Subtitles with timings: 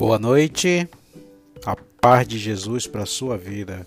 [0.00, 0.88] Boa noite,
[1.62, 3.86] a paz de Jesus para a sua vida.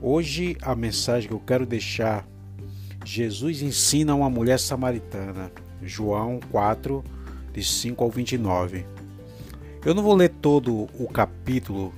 [0.00, 2.24] Hoje a mensagem que eu quero deixar:
[3.04, 5.50] Jesus ensina uma mulher samaritana,
[5.82, 7.02] João 4,
[7.52, 8.86] de 5 ao 29.
[9.84, 11.92] Eu não vou ler todo o capítulo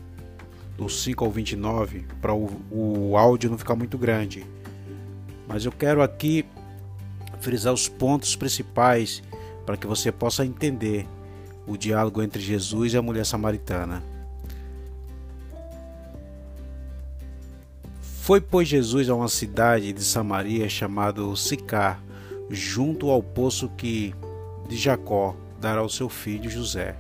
[0.79, 4.47] do 5 ao 29 para o, o áudio não ficar muito grande,
[5.47, 6.43] mas eu quero aqui
[7.38, 9.23] frisar os pontos principais
[9.66, 11.06] para que você possa entender
[11.70, 14.02] o diálogo entre Jesus e a mulher samaritana.
[18.23, 22.02] Foi, pois, Jesus a uma cidade de Samaria chamada Sicar,
[22.51, 24.12] junto ao poço que
[24.69, 26.97] de Jacó dará ao seu filho José.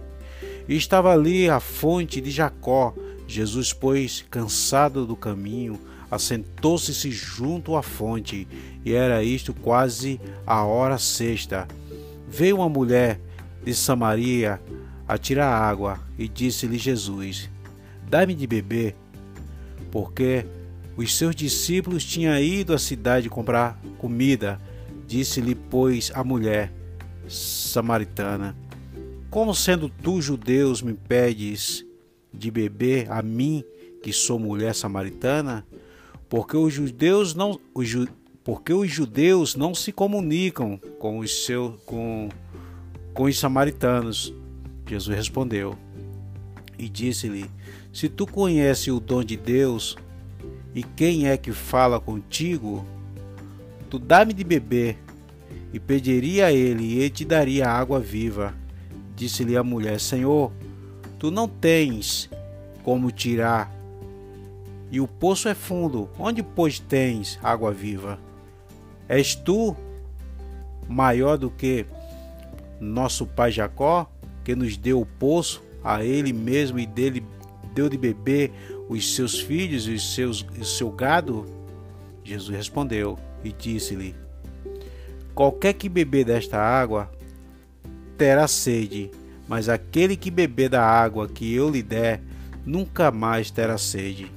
[0.68, 2.94] E estava ali a fonte de Jacó.
[3.26, 8.46] Jesus, pois, cansado do caminho, assentou-se junto à fonte,
[8.84, 11.66] e era isto quase a hora sexta.
[12.28, 13.20] Veio uma mulher
[13.64, 14.60] de Samaria
[15.06, 17.50] a tirar água e disse-lhe Jesus:
[18.08, 18.96] Dá-me de beber,
[19.90, 20.46] porque
[20.96, 24.60] os seus discípulos tinham ido à cidade comprar comida.
[25.06, 26.72] Disse-lhe, pois, a mulher
[27.28, 28.56] samaritana:
[29.30, 31.84] Como sendo tu judeus me pedes
[32.32, 33.64] de beber a mim,
[34.02, 35.66] que sou mulher samaritana?
[36.28, 37.88] Porque os judeus não os,
[38.44, 42.28] porque os judeus não se comunicam com os seus com
[43.14, 44.34] com os samaritanos.
[44.86, 45.76] Jesus respondeu
[46.78, 47.50] e disse-lhe:
[47.92, 49.96] Se tu conheces o dom de Deus
[50.74, 52.84] e quem é que fala contigo,
[53.88, 54.98] tu dá-me de beber.
[55.72, 58.54] E pediria a ele, e ele te daria água viva.
[59.14, 60.52] Disse-lhe a mulher: Senhor,
[61.18, 62.28] tu não tens
[62.82, 63.72] como tirar,
[64.90, 66.08] e o poço é fundo.
[66.18, 68.18] Onde, pois, tens água viva?
[69.08, 69.76] És tu
[70.88, 71.86] maior do que
[72.80, 74.10] nosso pai Jacó,
[74.42, 77.24] que nos deu o poço a ele mesmo e dele
[77.74, 78.50] deu de beber
[78.88, 81.46] os seus filhos e os seus, o seu gado?
[82.24, 84.14] Jesus respondeu e disse-lhe:
[85.34, 87.10] Qualquer que beber desta água
[88.16, 89.10] terá sede,
[89.48, 92.20] mas aquele que beber da água que eu lhe der
[92.64, 94.30] nunca mais terá sede,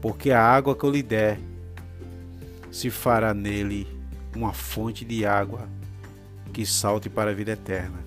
[0.00, 1.38] porque a água que eu lhe der
[2.70, 3.86] se fará nele
[4.34, 5.68] uma fonte de água
[6.52, 7.98] que salte para a vida eterna.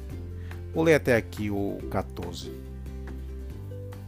[0.73, 2.51] Vou ler até aqui o 14.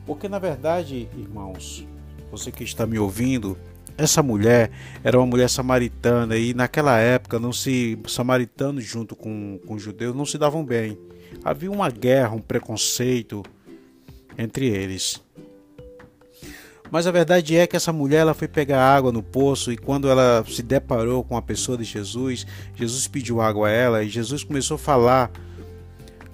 [0.06, 1.88] Porque na verdade, irmãos,
[2.31, 3.57] você que está me ouvindo,
[3.97, 4.72] essa mulher
[5.03, 10.25] era uma mulher samaritana e naquela época não se samaritanos junto com, com judeus não
[10.25, 10.97] se davam bem.
[11.44, 13.44] Havia uma guerra, um preconceito
[14.38, 15.23] entre eles.
[16.91, 20.09] Mas a verdade é que essa mulher ela foi pegar água no poço e quando
[20.09, 24.44] ela se deparou com a pessoa de Jesus, Jesus pediu água a ela e Jesus
[24.44, 25.31] começou a falar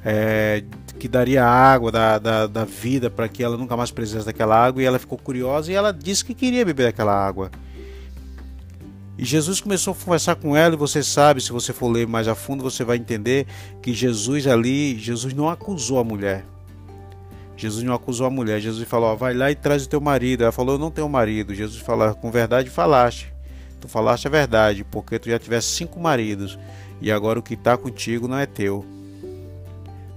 [0.03, 0.63] é,
[0.99, 4.81] que daria água da, da, da vida para que ela nunca mais precisasse daquela água
[4.81, 7.49] e ela ficou curiosa e ela disse que queria beber aquela água.
[9.17, 12.27] E Jesus começou a conversar com ela, e você sabe, se você for ler mais
[12.27, 13.45] a fundo, você vai entender
[13.79, 16.43] que Jesus ali, Jesus não acusou a mulher.
[17.61, 18.59] Jesus não acusou a mulher.
[18.59, 20.41] Jesus falou: vai lá e traz o teu marido.
[20.41, 21.53] Ela falou: eu não tenho marido.
[21.53, 23.31] Jesus falou: com verdade falaste.
[23.79, 26.57] Tu falaste a verdade, porque tu já tivesse cinco maridos
[26.99, 28.83] e agora o que está contigo não é teu.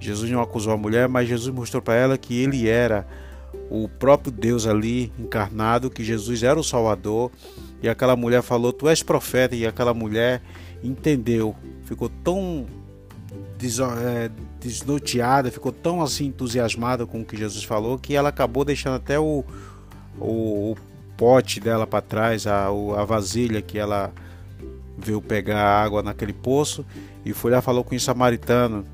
[0.00, 3.06] Jesus não acusou a mulher, mas Jesus mostrou para ela que ele era
[3.70, 7.30] o próprio Deus ali encarnado, que Jesus era o Salvador.
[7.82, 9.54] E aquela mulher falou: Tu és profeta.
[9.54, 10.40] E aquela mulher
[10.82, 12.66] entendeu, ficou tão
[13.64, 14.30] é,
[14.60, 19.18] desnorteada, ficou tão assim entusiasmada com o que Jesus falou que ela acabou deixando até
[19.18, 19.44] o,
[20.18, 20.76] o, o
[21.16, 24.12] pote dela para trás, a, a vasilha que ela
[24.96, 26.84] veio pegar água naquele poço
[27.24, 28.86] e foi lá falou com o samaritano.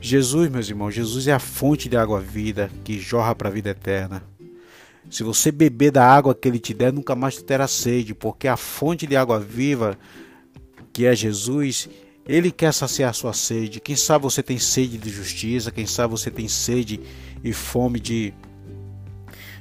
[0.00, 3.70] Jesus, meus irmãos, Jesus é a fonte de água vida que jorra para a vida
[3.70, 4.22] eterna.
[5.10, 8.56] Se você beber da água que ele te der, nunca mais terá sede, porque a
[8.56, 9.98] fonte de água viva,
[10.92, 11.88] que é Jesus,
[12.26, 13.80] ele quer saciar sua sede.
[13.80, 17.00] Quem sabe você tem sede de justiça, quem sabe você tem sede
[17.42, 18.32] e fome de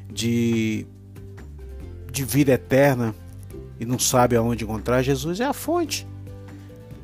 [0.09, 0.87] de
[2.11, 3.13] de vida eterna
[3.79, 5.01] e não sabe aonde encontrar.
[5.01, 6.07] Jesus é a fonte.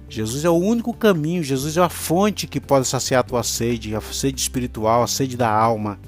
[0.08, 3.96] Jesus é o único caminho, Jesus é a fonte que pode saciar a tua sede,
[3.96, 6.00] a sede espiritual, a sede da alma.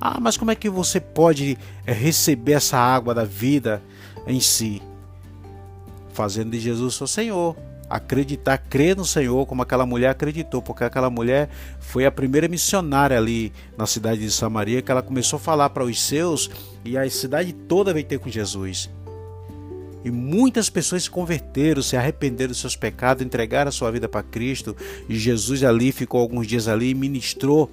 [0.00, 3.82] Ah, mas como é que você pode eh, receber essa água da vida
[4.26, 4.80] em si?
[6.12, 7.54] Fazendo de Jesus seu Senhor
[7.88, 11.48] acreditar, crer no Senhor como aquela mulher acreditou, porque aquela mulher
[11.80, 15.84] foi a primeira missionária ali na cidade de Samaria que ela começou a falar para
[15.84, 16.50] os seus
[16.84, 18.90] e a cidade toda veio ter com Jesus.
[20.04, 24.22] E muitas pessoas se converteram, se arrependeram dos seus pecados, entregaram a sua vida para
[24.22, 24.76] Cristo.
[25.08, 27.70] E Jesus ali ficou alguns dias ali e ministrou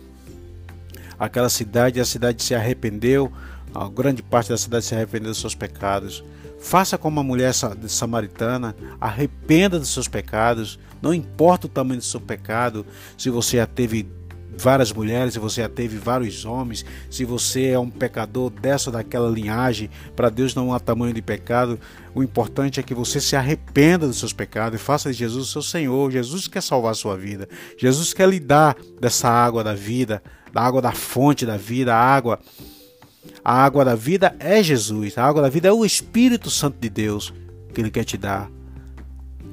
[1.19, 1.99] aquela cidade.
[1.99, 3.31] E a cidade se arrependeu,
[3.73, 6.23] a grande parte da cidade se arrependeu dos seus pecados.
[6.59, 7.53] Faça como a mulher
[7.87, 12.85] samaritana, arrependa dos seus pecados, não importa o tamanho do seu pecado,
[13.17, 14.07] se você já teve
[14.57, 18.93] várias mulheres, se você já teve vários homens, se você é um pecador dessa ou
[18.93, 21.79] daquela linhagem, para Deus não há tamanho de pecado.
[22.13, 25.51] O importante é que você se arrependa dos seus pecados e faça de Jesus o
[25.51, 26.11] seu Senhor.
[26.11, 27.47] Jesus quer salvar a sua vida.
[27.77, 30.23] Jesus quer lhe dar dessa água da vida,
[30.53, 32.39] da água da fonte da vida, a água
[33.45, 36.89] a água da vida é Jesus, a água da vida é o Espírito Santo de
[36.89, 37.33] Deus
[37.73, 38.49] que ele quer te dar.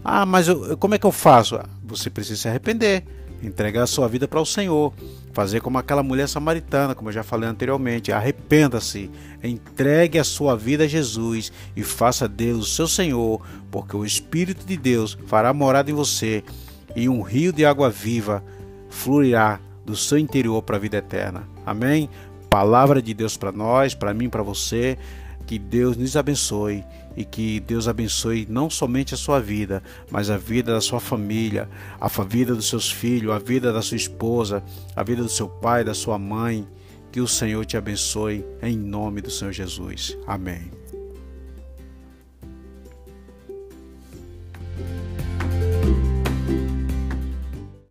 [0.03, 1.61] Ah, mas eu, como é que eu faço?
[1.85, 3.05] Você precisa se arrepender
[3.43, 4.93] entregar a sua vida para o Senhor,
[5.33, 9.11] fazer como aquela mulher samaritana, como eu já falei anteriormente, arrependa-se,
[9.43, 13.41] entregue a sua vida a Jesus e faça dele o seu Senhor,
[13.71, 16.45] porque o Espírito de Deus fará morada em você
[16.95, 18.45] e um rio de água viva
[18.89, 21.49] fluirá do seu interior para a vida eterna.
[21.67, 22.09] Amém?
[22.53, 24.99] Palavra de Deus para nós, para mim, para você.
[25.47, 26.85] Que Deus nos abençoe
[27.17, 31.67] e que Deus abençoe não somente a sua vida, mas a vida da sua família,
[31.99, 34.63] a vida dos seus filhos, a vida da sua esposa,
[34.95, 36.69] a vida do seu pai, da sua mãe.
[37.11, 40.15] Que o Senhor te abençoe em nome do Senhor Jesus.
[40.27, 40.82] Amém.